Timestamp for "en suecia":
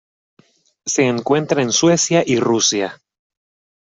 1.61-2.23